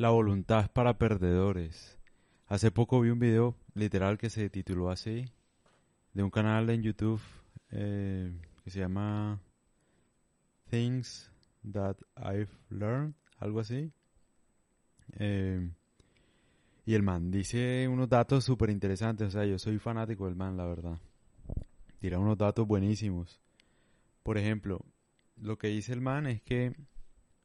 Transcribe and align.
La 0.00 0.08
voluntad 0.08 0.62
es 0.62 0.68
para 0.70 0.96
perdedores. 0.96 1.98
Hace 2.46 2.70
poco 2.70 3.02
vi 3.02 3.10
un 3.10 3.18
video 3.18 3.54
literal 3.74 4.16
que 4.16 4.30
se 4.30 4.48
tituló 4.48 4.88
así, 4.88 5.26
de 6.14 6.22
un 6.22 6.30
canal 6.30 6.70
en 6.70 6.82
YouTube 6.82 7.20
eh, 7.70 8.32
que 8.64 8.70
se 8.70 8.80
llama 8.80 9.42
Things 10.70 11.30
That 11.70 11.96
I've 12.16 12.48
Learned, 12.70 13.12
algo 13.40 13.60
así. 13.60 13.92
Eh, 15.18 15.70
y 16.86 16.94
el 16.94 17.02
man 17.02 17.30
dice 17.30 17.86
unos 17.86 18.08
datos 18.08 18.42
súper 18.42 18.70
interesantes, 18.70 19.28
o 19.28 19.30
sea, 19.30 19.44
yo 19.44 19.58
soy 19.58 19.78
fanático 19.78 20.24
del 20.24 20.34
man, 20.34 20.56
la 20.56 20.64
verdad. 20.64 20.98
Tira 21.98 22.18
unos 22.18 22.38
datos 22.38 22.66
buenísimos. 22.66 23.38
Por 24.22 24.38
ejemplo, 24.38 24.80
lo 25.36 25.58
que 25.58 25.68
dice 25.68 25.92
el 25.92 26.00
man 26.00 26.26
es 26.26 26.40
que, 26.40 26.74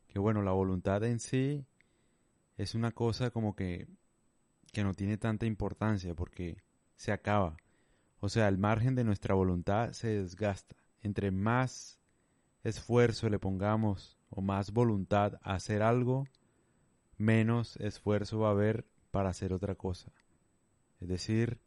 que 0.08 0.20
bueno, 0.20 0.42
la 0.42 0.54
voluntad 0.54 1.04
en 1.04 1.20
sí 1.20 1.66
es 2.58 2.76
una 2.76 2.92
cosa 2.92 3.32
como 3.32 3.56
que, 3.56 3.88
que 4.72 4.84
no 4.84 4.94
tiene 4.94 5.18
tanta 5.18 5.46
importancia 5.46 6.14
porque 6.16 6.58
se 6.96 7.12
acaba. 7.12 7.58
O 8.20 8.30
sea, 8.30 8.48
el 8.48 8.58
margen 8.58 8.96
de 8.96 9.04
nuestra 9.04 9.36
voluntad 9.36 9.92
se 9.92 10.08
desgasta. 10.08 10.76
Entre 11.02 11.32
más 11.32 12.00
esfuerzo 12.64 13.30
le 13.30 13.40
pongamos 13.40 14.18
o 14.30 14.42
más 14.42 14.72
voluntad 14.72 15.40
a 15.44 15.54
hacer 15.54 15.82
algo, 15.82 16.26
menos 17.18 17.78
esfuerzo 17.78 18.40
va 18.40 18.50
a 18.50 18.52
haber 18.52 18.86
para 19.12 19.30
hacer 19.30 19.54
otra 19.54 19.76
cosa. 19.76 20.12
Es 21.00 21.08
decir, 21.08 21.60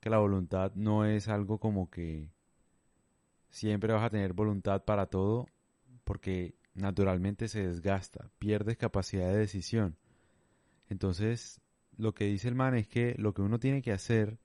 que 0.00 0.10
la 0.10 0.18
voluntad 0.18 0.72
no 0.74 1.04
es 1.04 1.28
algo 1.28 1.58
como 1.58 1.90
que 1.90 2.30
siempre 3.50 3.92
vas 3.92 4.04
a 4.04 4.10
tener 4.10 4.32
voluntad 4.32 4.84
para 4.84 5.06
todo 5.06 5.46
porque 6.04 6.54
naturalmente 6.74 7.48
se 7.48 7.66
desgasta, 7.66 8.30
pierdes 8.38 8.76
capacidad 8.76 9.28
de 9.28 9.38
decisión. 9.38 9.96
Entonces, 10.90 11.62
lo 11.96 12.12
que 12.12 12.26
dice 12.26 12.48
el 12.48 12.54
man 12.54 12.74
es 12.74 12.86
que 12.86 13.14
lo 13.16 13.32
que 13.32 13.40
uno 13.40 13.58
tiene 13.58 13.80
que 13.80 13.92
hacer 13.92 14.38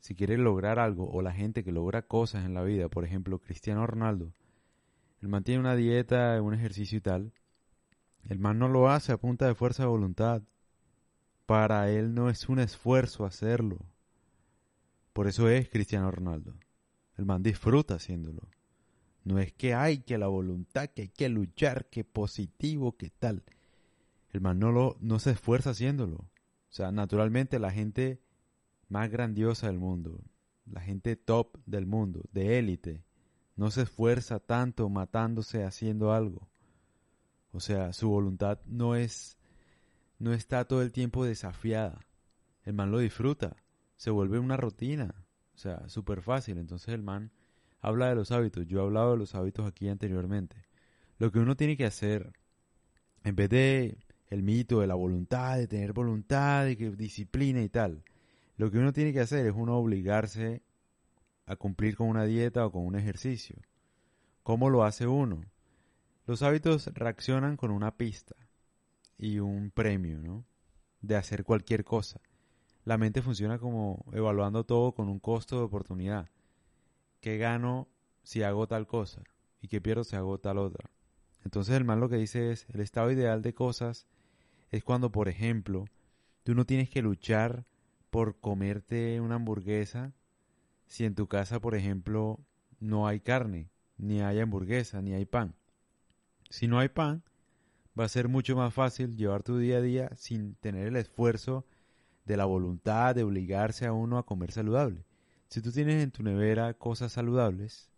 si 0.00 0.14
quiere 0.14 0.36
lograr 0.36 0.78
algo 0.78 1.10
o 1.10 1.22
la 1.22 1.32
gente 1.32 1.64
que 1.64 1.72
logra 1.72 2.02
cosas 2.02 2.44
en 2.44 2.52
la 2.52 2.62
vida, 2.62 2.88
por 2.88 3.04
ejemplo, 3.04 3.38
Cristiano 3.38 3.86
Ronaldo, 3.86 4.32
el 5.22 5.28
man 5.28 5.42
tiene 5.42 5.60
una 5.60 5.74
dieta, 5.74 6.40
un 6.42 6.52
ejercicio 6.52 6.98
y 6.98 7.00
tal, 7.00 7.32
el 8.28 8.38
man 8.38 8.58
no 8.58 8.68
lo 8.68 8.90
hace 8.90 9.12
a 9.12 9.16
punta 9.16 9.46
de 9.46 9.54
fuerza 9.54 9.84
de 9.84 9.88
voluntad. 9.88 10.42
Para 11.46 11.90
él 11.90 12.12
no 12.14 12.28
es 12.28 12.48
un 12.48 12.58
esfuerzo 12.58 13.24
hacerlo. 13.24 13.78
Por 15.12 15.28
eso 15.28 15.48
es 15.48 15.68
Cristiano 15.68 16.10
Ronaldo. 16.10 16.54
El 17.16 17.24
man 17.24 17.42
disfruta 17.42 17.94
haciéndolo. 17.94 18.42
No 19.24 19.38
es 19.38 19.52
que 19.52 19.74
hay 19.74 19.98
que 19.98 20.18
la 20.18 20.26
voluntad, 20.26 20.88
que 20.88 21.02
hay 21.02 21.08
que 21.08 21.28
luchar, 21.28 21.86
que 21.86 22.04
positivo, 22.04 22.96
que 22.96 23.10
tal. 23.10 23.44
El 24.36 24.42
man 24.42 24.58
no, 24.58 24.70
lo, 24.70 24.98
no 25.00 25.18
se 25.18 25.30
esfuerza 25.30 25.70
haciéndolo. 25.70 26.16
O 26.16 26.28
sea, 26.68 26.92
naturalmente 26.92 27.58
la 27.58 27.70
gente 27.70 28.20
más 28.86 29.10
grandiosa 29.10 29.68
del 29.68 29.78
mundo, 29.78 30.20
la 30.66 30.82
gente 30.82 31.16
top 31.16 31.56
del 31.64 31.86
mundo, 31.86 32.22
de 32.32 32.58
élite, 32.58 33.02
no 33.56 33.70
se 33.70 33.82
esfuerza 33.82 34.38
tanto 34.38 34.90
matándose 34.90 35.64
haciendo 35.64 36.12
algo. 36.12 36.50
O 37.52 37.60
sea, 37.60 37.94
su 37.94 38.10
voluntad 38.10 38.60
no 38.66 38.94
es 38.94 39.38
no 40.18 40.34
está 40.34 40.66
todo 40.66 40.82
el 40.82 40.92
tiempo 40.92 41.24
desafiada. 41.24 42.04
El 42.62 42.74
man 42.74 42.90
lo 42.90 42.98
disfruta, 42.98 43.56
se 43.96 44.10
vuelve 44.10 44.38
una 44.38 44.58
rutina, 44.58 45.14
o 45.54 45.58
sea, 45.58 45.88
súper 45.88 46.20
fácil. 46.20 46.58
Entonces 46.58 46.88
el 46.88 47.02
man 47.02 47.32
habla 47.80 48.10
de 48.10 48.16
los 48.16 48.32
hábitos. 48.32 48.66
Yo 48.66 48.80
he 48.80 48.82
hablado 48.82 49.12
de 49.12 49.16
los 49.16 49.34
hábitos 49.34 49.66
aquí 49.66 49.88
anteriormente. 49.88 50.66
Lo 51.16 51.32
que 51.32 51.38
uno 51.38 51.56
tiene 51.56 51.78
que 51.78 51.86
hacer, 51.86 52.34
en 53.24 53.34
vez 53.34 53.48
de 53.48 53.96
el 54.28 54.42
mito 54.42 54.80
de 54.80 54.86
la 54.86 54.94
voluntad, 54.94 55.56
de 55.56 55.68
tener 55.68 55.92
voluntad, 55.92 56.64
de 56.64 56.76
que 56.76 56.90
disciplina 56.90 57.62
y 57.62 57.68
tal, 57.68 58.02
lo 58.56 58.70
que 58.70 58.78
uno 58.78 58.92
tiene 58.92 59.12
que 59.12 59.20
hacer 59.20 59.46
es 59.46 59.54
uno 59.54 59.76
obligarse 59.76 60.62
a 61.46 61.56
cumplir 61.56 61.96
con 61.96 62.08
una 62.08 62.24
dieta 62.24 62.66
o 62.66 62.72
con 62.72 62.84
un 62.84 62.96
ejercicio. 62.96 63.56
¿Cómo 64.42 64.70
lo 64.70 64.84
hace 64.84 65.06
uno? 65.06 65.44
Los 66.26 66.42
hábitos 66.42 66.88
reaccionan 66.94 67.56
con 67.56 67.70
una 67.70 67.96
pista 67.96 68.34
y 69.18 69.38
un 69.38 69.70
premio, 69.70 70.20
¿no? 70.20 70.44
De 71.00 71.16
hacer 71.16 71.44
cualquier 71.44 71.84
cosa. 71.84 72.20
La 72.84 72.98
mente 72.98 73.22
funciona 73.22 73.58
como 73.58 74.04
evaluando 74.12 74.64
todo 74.64 74.92
con 74.92 75.08
un 75.08 75.20
costo 75.20 75.58
de 75.58 75.64
oportunidad. 75.64 76.30
¿Qué 77.20 77.38
gano 77.38 77.88
si 78.22 78.42
hago 78.42 78.66
tal 78.66 78.86
cosa? 78.86 79.22
¿Y 79.60 79.68
qué 79.68 79.80
pierdo 79.80 80.04
si 80.04 80.16
hago 80.16 80.38
tal 80.38 80.58
otra? 80.58 80.90
Entonces 81.44 81.76
el 81.76 81.84
mal 81.84 82.00
lo 82.00 82.08
que 82.08 82.16
dice 82.16 82.50
es, 82.50 82.66
el 82.70 82.80
estado 82.80 83.10
ideal 83.12 83.42
de 83.42 83.54
cosas 83.54 84.06
es 84.76 84.84
cuando, 84.84 85.10
por 85.10 85.28
ejemplo, 85.28 85.86
tú 86.42 86.54
no 86.54 86.64
tienes 86.64 86.88
que 86.90 87.02
luchar 87.02 87.66
por 88.10 88.38
comerte 88.40 89.20
una 89.20 89.36
hamburguesa 89.36 90.12
si 90.86 91.04
en 91.04 91.14
tu 91.14 91.26
casa, 91.26 91.60
por 91.60 91.74
ejemplo, 91.74 92.40
no 92.78 93.06
hay 93.06 93.20
carne, 93.20 93.70
ni 93.98 94.20
hay 94.20 94.40
hamburguesa, 94.40 95.02
ni 95.02 95.12
hay 95.12 95.24
pan. 95.24 95.54
Si 96.50 96.68
no 96.68 96.78
hay 96.78 96.88
pan, 96.88 97.24
va 97.98 98.04
a 98.04 98.08
ser 98.08 98.28
mucho 98.28 98.56
más 98.56 98.72
fácil 98.72 99.16
llevar 99.16 99.42
tu 99.42 99.58
día 99.58 99.78
a 99.78 99.82
día 99.82 100.10
sin 100.16 100.54
tener 100.56 100.86
el 100.86 100.96
esfuerzo 100.96 101.66
de 102.24 102.36
la 102.36 102.44
voluntad 102.44 103.14
de 103.14 103.24
obligarse 103.24 103.86
a 103.86 103.92
uno 103.92 104.18
a 104.18 104.26
comer 104.26 104.52
saludable. 104.52 105.04
Si 105.48 105.60
tú 105.60 105.72
tienes 105.72 106.02
en 106.02 106.10
tu 106.10 106.22
nevera 106.22 106.74
cosas 106.74 107.12
saludables, 107.12 107.90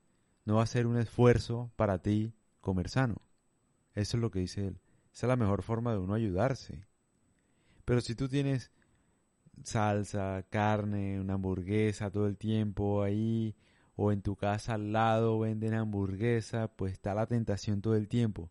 no 0.44 0.56
va 0.56 0.62
a 0.62 0.66
ser 0.66 0.86
un 0.86 0.98
esfuerzo 0.98 1.70
para 1.76 1.98
ti 1.98 2.34
comer 2.60 2.88
sano. 2.88 3.16
Eso 3.94 4.16
es 4.16 4.20
lo 4.20 4.30
que 4.30 4.40
dice 4.40 4.66
él. 4.66 4.80
Esa 5.18 5.26
es 5.26 5.30
la 5.30 5.36
mejor 5.36 5.64
forma 5.64 5.90
de 5.90 5.98
uno 5.98 6.14
ayudarse. 6.14 6.86
Pero 7.84 8.00
si 8.00 8.14
tú 8.14 8.28
tienes 8.28 8.70
salsa, 9.64 10.44
carne, 10.48 11.20
una 11.20 11.34
hamburguesa 11.34 12.12
todo 12.12 12.28
el 12.28 12.36
tiempo 12.36 13.02
ahí, 13.02 13.56
o 13.96 14.12
en 14.12 14.22
tu 14.22 14.36
casa 14.36 14.74
al 14.74 14.92
lado 14.92 15.40
venden 15.40 15.74
hamburguesa, 15.74 16.68
pues 16.68 16.92
está 16.92 17.14
la 17.14 17.26
tentación 17.26 17.82
todo 17.82 17.96
el 17.96 18.06
tiempo. 18.06 18.48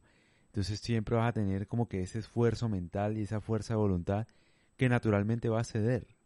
Entonces 0.47 0.81
siempre 0.81 1.15
vas 1.15 1.29
a 1.29 1.31
tener 1.31 1.67
como 1.67 1.87
que 1.87 2.01
ese 2.01 2.19
esfuerzo 2.19 2.67
mental 2.67 3.17
y 3.17 3.21
esa 3.21 3.39
fuerza 3.39 3.75
de 3.75 3.77
voluntad 3.77 4.27
que 4.75 4.89
naturalmente 4.89 5.47
va 5.47 5.61
a 5.61 5.63
ceder, 5.63 6.17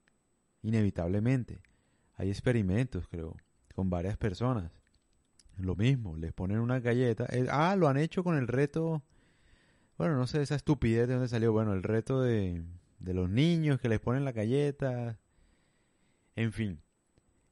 inevitablemente. 0.64 1.62
Hay 2.16 2.30
experimentos, 2.30 3.08
creo, 3.08 3.38
con 3.76 3.92
varias 3.92 4.18
personas. 4.18 4.72
Lo 5.60 5.76
mismo, 5.76 6.18
les 6.18 6.34
ponen 6.34 6.58
una 6.58 6.80
galleta. 6.80 7.28
Eh, 7.30 7.46
ah, 7.52 7.76
lo 7.76 7.88
han 7.88 7.98
hecho 7.98 8.24
con 8.24 8.36
el 8.38 8.48
reto. 8.48 9.04
Bueno, 10.02 10.16
no 10.16 10.26
sé 10.26 10.42
esa 10.42 10.56
estupidez 10.56 11.08
de 11.08 11.14
dónde 11.14 11.30
salió. 11.30 11.54
Bueno, 11.54 11.74
el 11.74 11.84
reto 11.84 12.24
de, 12.24 12.64
de 12.98 13.14
los 13.14 13.30
niños 13.30 13.80
que 13.80 13.88
les 13.88 14.00
ponen 14.00 14.26
la 14.26 14.32
galleta. 14.32 15.20
En 16.36 16.52
fin, 16.52 16.82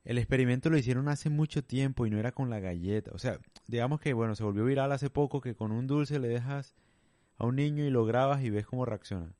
el 0.03 0.17
experimento 0.17 0.71
lo 0.71 0.77
hicieron 0.79 1.09
hace 1.09 1.29
mucho 1.29 1.63
tiempo 1.63 2.07
y 2.07 2.09
no 2.09 2.17
era 2.17 2.31
con 2.31 2.49
la 2.49 2.59
galleta. 2.59 3.11
O 3.13 3.19
sea, 3.19 3.37
digamos 3.67 3.99
que, 4.01 4.13
bueno, 4.13 4.33
se 4.33 4.43
volvió 4.43 4.65
viral 4.65 4.91
hace 4.91 5.11
poco 5.11 5.41
que 5.41 5.53
con 5.53 5.71
un 5.71 5.85
dulce 5.85 6.17
le 6.17 6.27
dejas 6.27 6.73
a 7.37 7.45
un 7.45 7.57
niño 7.57 7.83
y 7.85 7.91
lo 7.91 8.03
grabas 8.03 8.43
y 8.43 8.49
ves 8.49 8.65
cómo 8.65 8.83
reacciona. 8.83 9.31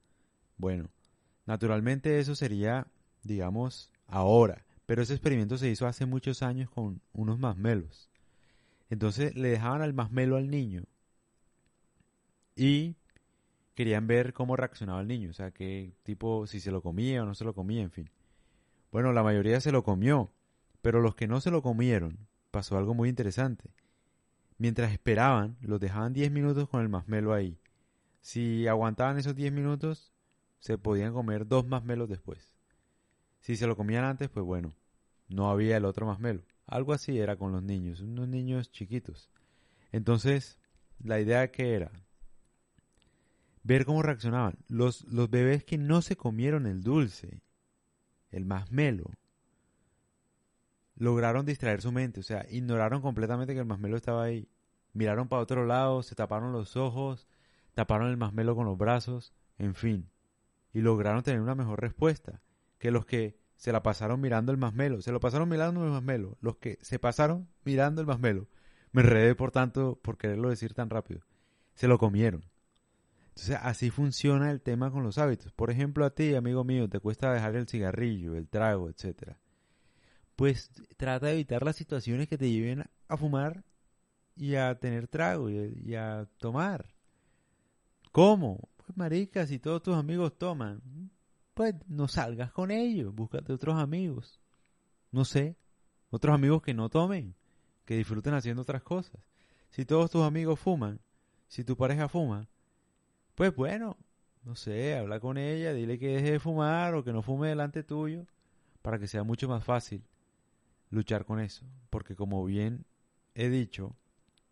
Bueno, 0.58 0.92
naturalmente 1.48 2.20
eso 2.20 2.36
sería, 2.36 2.86
digamos, 3.24 3.92
ahora. 4.06 4.68
Pero 4.86 5.02
ese 5.02 5.14
experimento 5.16 5.58
se 5.58 5.68
hizo 5.68 5.88
hace 5.88 6.06
muchos 6.06 6.44
años 6.44 6.70
con 6.70 7.02
unos 7.14 7.40
masmelos. 7.40 8.12
Entonces 8.92 9.36
le 9.36 9.50
dejaban 9.50 9.82
al 9.82 9.96
masmelo 9.96 10.38
al 10.38 10.52
niño 10.52 10.84
y 12.60 12.98
querían 13.80 14.08
ver 14.08 14.34
cómo 14.34 14.58
reaccionaba 14.58 15.00
el 15.00 15.08
niño. 15.08 15.30
O 15.30 15.34
sea, 15.34 15.52
qué 15.52 15.94
tipo, 16.04 16.46
si 16.48 16.60
se 16.60 16.70
lo 16.70 16.82
comía 16.82 17.24
o 17.24 17.26
no 17.26 17.34
se 17.34 17.46
lo 17.46 17.54
comía, 17.54 17.82
en 17.82 17.92
fin. 17.92 18.10
Bueno, 18.92 19.14
la 19.14 19.24
mayoría 19.24 19.62
se 19.62 19.72
lo 19.72 19.84
comió 19.84 20.34
pero 20.82 21.02
los 21.02 21.16
que 21.16 21.28
no 21.28 21.42
se 21.42 21.50
lo 21.52 21.62
comieron, 21.62 22.28
pasó 22.52 22.78
algo 22.78 22.94
muy 22.94 23.10
interesante. 23.10 23.70
Mientras 24.58 24.92
esperaban, 24.92 25.58
los 25.62 25.80
dejaban 25.80 26.14
10 26.14 26.30
minutos 26.30 26.68
con 26.68 26.82
el 26.82 26.90
masmelo 26.90 27.34
ahí. 27.34 27.58
Si 28.22 28.68
aguantaban 28.68 29.18
esos 29.18 29.36
10 29.36 29.54
minutos, 29.54 30.14
se 30.60 30.78
podían 30.78 31.14
comer 31.14 31.48
dos 31.48 31.66
masmelos 31.66 32.10
después. 32.10 32.54
Si 33.40 33.56
se 33.56 33.68
lo 33.68 33.78
comían 33.78 34.04
antes, 34.04 34.30
pues 34.30 34.46
bueno, 34.46 34.74
no 35.30 35.50
había 35.50 35.78
el 35.78 35.86
otro 35.86 36.06
masmelo. 36.06 36.44
Algo 36.66 36.94
así 36.94 37.18
era 37.18 37.38
con 37.38 37.52
los 37.52 37.64
niños, 37.64 38.02
unos 38.02 38.28
niños 38.28 38.72
chiquitos. 38.72 39.30
Entonces, 39.92 40.60
la 41.02 41.20
idea 41.20 41.52
que 41.52 41.74
era 41.74 41.92
ver 43.64 43.86
cómo 43.86 44.02
reaccionaban. 44.02 44.58
Los, 44.68 45.04
los 45.06 45.30
bebés 45.30 45.64
que 45.64 45.78
no 45.78 46.02
se 46.02 46.16
comieron 46.16 46.66
el 46.66 46.82
dulce, 46.82 47.42
el 48.32 48.46
masmelo, 48.46 49.12
lograron 50.96 51.46
distraer 51.46 51.82
su 51.82 51.92
mente, 51.92 52.20
o 52.20 52.24
sea, 52.24 52.46
ignoraron 52.50 53.02
completamente 53.02 53.54
que 53.54 53.60
el 53.60 53.66
masmelo 53.66 53.98
estaba 53.98 54.24
ahí. 54.24 54.50
Miraron 54.94 55.28
para 55.28 55.42
otro 55.42 55.66
lado, 55.66 56.04
se 56.04 56.16
taparon 56.16 56.52
los 56.52 56.76
ojos, 56.76 57.28
taparon 57.74 58.10
el 58.10 58.18
masmelo 58.18 58.56
con 58.56 58.66
los 58.66 58.78
brazos, 58.78 59.34
en 59.58 59.76
fin. 59.76 60.10
Y 60.74 60.82
lograron 60.82 61.24
tener 61.24 61.42
una 61.42 61.56
mejor 61.56 61.82
respuesta 61.82 62.42
que 62.78 62.92
los 62.92 63.06
que 63.06 63.40
se 63.56 63.72
la 63.72 63.84
pasaron 63.84 64.22
mirando 64.22 64.52
el 64.52 64.58
masmelo. 64.58 65.02
Se 65.02 65.12
lo 65.12 65.20
pasaron 65.20 65.50
mirando 65.50 65.84
el 65.84 65.92
masmelo. 65.92 66.38
Los 66.42 66.58
que 66.58 66.78
se 66.82 67.00
pasaron 67.00 67.50
mirando 67.64 68.02
el 68.02 68.08
masmelo. 68.08 68.48
Me 68.92 69.02
enredé 69.02 69.36
por 69.36 69.52
tanto, 69.52 70.00
por 70.02 70.18
quererlo 70.18 70.50
decir 70.50 70.74
tan 70.74 70.90
rápido. 70.90 71.22
Se 71.74 71.88
lo 71.88 71.98
comieron. 71.98 72.44
Entonces, 73.40 73.66
así 73.66 73.90
funciona 73.90 74.52
el 74.52 74.60
tema 74.60 74.92
con 74.92 75.02
los 75.02 75.18
hábitos. 75.18 75.54
Por 75.54 75.72
ejemplo, 75.72 76.04
a 76.04 76.10
ti, 76.10 76.36
amigo 76.36 76.66
mío, 76.66 76.90
te 76.90 77.00
cuesta 77.00 77.32
dejar 77.32 77.56
el 77.56 77.70
cigarrillo, 77.70 78.36
el 78.36 78.50
trago, 78.50 78.90
etcétera. 78.90 79.40
Pues 80.36 80.70
trata 80.98 81.28
de 81.28 81.34
evitar 81.34 81.64
las 81.64 81.78
situaciones 81.78 82.28
que 82.28 82.38
te 82.38 82.52
lleven 82.52 82.84
a 83.08 83.16
fumar 83.16 83.64
y 84.36 84.56
a 84.56 84.78
tener 84.78 85.08
trago 85.08 85.50
y, 85.50 85.96
a 85.96 86.28
tomar. 86.38 86.94
¿Cómo? 88.12 88.68
Pues 88.76 88.98
marica, 88.98 89.48
si 89.48 89.58
todos 89.58 89.84
tus 89.84 89.96
amigos 89.96 90.38
toman, 90.38 90.82
pues 91.54 91.76
no 91.88 92.10
salgas 92.10 92.52
con 92.52 92.72
ellos, 92.72 93.16
búscate 93.16 93.54
otros 93.54 93.80
amigos. 93.80 94.42
No 95.12 95.24
sé, 95.24 95.56
otros 96.10 96.36
amigos 96.36 96.62
que 96.62 96.74
no 96.74 96.90
tomen, 96.90 97.36
que 97.86 97.96
disfruten 97.96 98.34
haciendo 98.34 98.64
otras 98.64 98.84
cosas. 98.84 99.22
Si 99.70 99.86
todos 99.86 100.12
tus 100.12 100.24
amigos 100.24 100.60
fuman, 100.60 101.00
si 101.48 101.64
tu 101.64 101.78
pareja 101.78 102.10
fuma, 102.10 102.50
pues 103.40 103.56
bueno, 103.56 103.96
no 104.44 104.54
sé, 104.54 104.98
habla 104.98 105.22
con 105.22 105.38
ella, 105.38 105.72
dile 105.72 105.98
que 105.98 106.10
deje 106.10 106.32
de 106.32 106.40
fumar 106.42 106.94
o 106.94 107.06
que 107.06 107.14
no 107.14 107.22
fume 107.22 107.48
delante 107.48 107.84
tuyo, 107.84 108.26
para 108.82 109.00
que 109.00 109.08
sea 109.08 109.24
mucho 109.24 109.48
más 109.48 109.64
fácil 109.64 110.04
luchar 110.90 111.24
con 111.24 111.40
eso. 111.40 111.66
Porque 111.90 112.18
como 112.18 112.44
bien 112.44 112.84
he 113.36 113.48
dicho, 113.48 113.96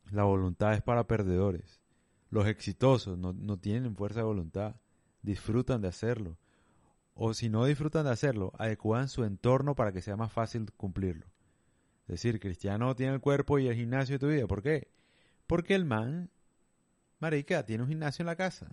la 0.09 0.23
voluntad 0.23 0.73
es 0.73 0.81
para 0.81 1.05
perdedores. 1.05 1.81
Los 2.29 2.47
exitosos 2.47 3.17
no, 3.17 3.33
no 3.33 3.57
tienen 3.57 3.97
fuerza 3.97 4.21
de 4.21 4.25
voluntad, 4.27 4.77
disfrutan 5.21 5.81
de 5.81 5.89
hacerlo. 5.89 6.37
O 7.13 7.33
si 7.33 7.49
no 7.49 7.65
disfrutan 7.65 8.05
de 8.05 8.11
hacerlo, 8.11 8.53
adecuan 8.57 9.09
su 9.09 9.25
entorno 9.25 9.75
para 9.75 9.91
que 9.91 10.01
sea 10.01 10.15
más 10.15 10.31
fácil 10.31 10.71
cumplirlo. 10.77 11.25
Es 12.03 12.21
decir, 12.21 12.39
Cristiano 12.39 12.95
tiene 12.95 13.15
el 13.15 13.19
cuerpo 13.19 13.59
y 13.59 13.67
el 13.67 13.75
gimnasio 13.75 14.15
de 14.15 14.19
tu 14.19 14.27
vida. 14.29 14.47
¿Por 14.47 14.63
qué? 14.63 14.87
Porque 15.45 15.75
el 15.75 15.83
man 15.83 16.29
Marica, 17.19 17.65
tiene 17.65 17.83
un 17.83 17.89
gimnasio 17.89 18.23
en 18.23 18.27
la 18.27 18.35
casa. 18.35 18.69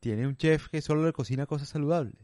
Tiene 0.00 0.26
un 0.26 0.36
chef 0.36 0.68
que 0.68 0.82
solo 0.82 1.04
le 1.04 1.12
cocina 1.12 1.46
cosas 1.46 1.68
saludables. 1.68 2.16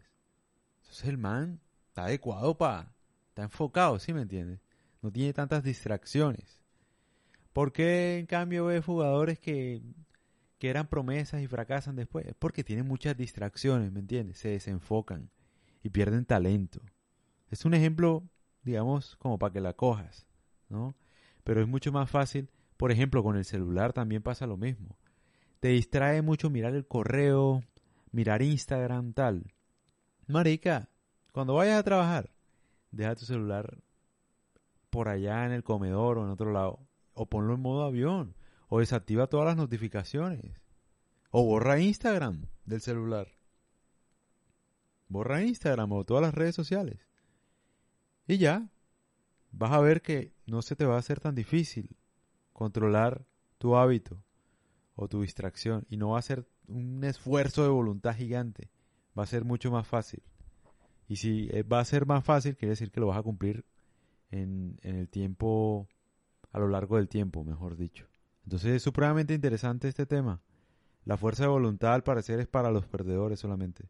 Entonces 0.81 1.09
el 1.09 1.19
man 1.19 1.61
está 1.89 2.05
adecuado 2.05 2.57
para... 2.57 2.93
Está 3.29 3.43
enfocado, 3.45 3.99
¿sí 4.01 4.13
me 4.13 4.23
entiendes? 4.23 4.61
No 5.01 5.13
tiene 5.13 5.33
tantas 5.33 5.63
distracciones. 5.63 6.61
¿Por 7.53 7.73
qué 7.73 8.19
en 8.19 8.27
cambio 8.27 8.67
ve 8.67 8.83
jugadores 8.83 9.39
que, 9.39 9.81
que 10.59 10.71
eran 10.71 10.89
promesas 10.89 11.41
y 11.41 11.47
fracasan 11.47 11.95
después? 11.95 12.27
Porque 12.39 12.65
tienen 12.65 12.87
muchas 12.87 13.17
distracciones, 13.17 13.93
¿me 13.93 14.01
entiendes? 14.01 14.39
Se 14.39 14.49
desenfocan 14.49 15.31
y 15.83 15.91
pierden 15.91 16.25
talento. 16.25 16.81
Es 17.49 17.65
un 17.65 17.75
ejemplo, 17.75 18.29
digamos, 18.63 19.17
como 19.17 19.39
para 19.39 19.53
que 19.53 19.61
la 19.61 19.75
cojas, 19.75 20.27
¿no? 20.69 20.97
Pero 21.45 21.61
es 21.61 21.69
mucho 21.69 21.93
más 21.93 22.11
fácil 22.11 22.51
por 22.79 22.93
ejemplo, 22.93 23.25
con 23.25 23.37
el 23.37 23.45
celular 23.45 23.93
también 23.93 24.23
pasa 24.23 24.47
lo 24.47 24.57
mismo. 24.57 24.97
Te 25.59 25.69
distrae 25.69 26.23
mucho 26.23 26.49
mirar 26.49 26.75
el 26.75 26.87
correo, 26.87 27.65
mirar 28.13 28.41
Instagram, 28.41 29.13
tal. 29.13 29.53
Marica, 30.29 30.89
cuando 31.33 31.55
vayas 31.55 31.81
a 31.81 31.83
trabajar, 31.83 32.31
deja 32.93 33.17
tu 33.17 33.25
celular 33.27 33.79
por 34.91 35.09
allá 35.09 35.45
en 35.45 35.51
el 35.51 35.65
comedor 35.65 36.19
o 36.19 36.25
en 36.25 36.31
otro 36.31 36.53
lado. 36.53 36.79
O 37.15 37.27
ponlo 37.27 37.55
en 37.55 37.61
modo 37.61 37.83
avión. 37.83 38.37
O 38.69 38.79
desactiva 38.79 39.27
todas 39.27 39.47
las 39.47 39.57
notificaciones. 39.57 40.63
O 41.33 41.45
borra 41.45 41.81
Instagram 41.81 42.47
del 42.65 42.81
celular. 42.81 43.27
Borra 45.09 45.43
Instagram 45.43 45.91
o 45.91 46.05
todas 46.05 46.23
las 46.23 46.35
redes 46.35 46.55
sociales. 46.55 47.01
Y 48.29 48.39
ya. 48.39 48.71
Vas 49.51 49.73
a 49.73 49.81
ver 49.81 50.01
que 50.01 50.33
no 50.47 50.63
se 50.63 50.77
te 50.77 50.85
va 50.85 50.95
a 50.95 51.01
hacer 51.01 51.19
tan 51.19 51.35
difícil 51.35 51.97
controlar 52.59 53.25
tu 53.59 53.77
hábito 53.77 54.21
o 54.97 55.07
tu 55.07 55.23
distracción 55.23 55.87
y 55.89 55.97
no 55.97 56.11
va 56.11 56.19
a 56.19 56.23
ser 56.23 56.45
un 56.67 57.05
esfuerzo 57.05 57.63
de 57.63 57.69
voluntad 57.69 58.17
gigante, 58.17 58.69
va 59.17 59.23
a 59.23 59.27
ser 59.27 59.45
mucho 59.45 59.71
más 59.71 59.87
fácil. 59.87 60.25
Y 61.07 61.17
si 61.17 61.49
eh, 61.53 61.63
va 61.63 61.79
a 61.79 61.85
ser 61.85 62.05
más 62.05 62.25
fácil, 62.25 62.57
quiere 62.57 62.71
decir 62.71 62.91
que 62.91 62.99
lo 62.99 63.07
vas 63.07 63.19
a 63.19 63.23
cumplir 63.23 63.65
en, 64.33 64.77
en 64.83 64.97
el 64.97 65.09
tiempo, 65.09 65.87
a 66.51 66.59
lo 66.59 66.67
largo 66.67 66.97
del 66.97 67.09
tiempo, 67.09 67.45
mejor 67.45 67.77
dicho. 67.77 68.09
Entonces 68.43 68.73
es 68.73 68.83
supremamente 68.83 69.35
interesante 69.35 69.87
este 69.87 70.05
tema. 70.05 70.41
La 71.05 71.17
fuerza 71.17 71.45
de 71.45 71.51
voluntad 71.51 71.95
al 71.95 72.03
parecer 72.03 72.41
es 72.41 72.49
para 72.49 72.73
los 72.73 72.87
perdedores 72.87 73.39
solamente. 73.39 73.89